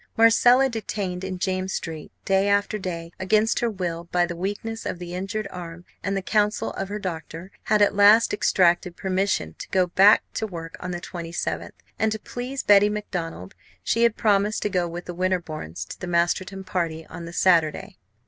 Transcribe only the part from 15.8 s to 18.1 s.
to the Masterton party on the Saturday.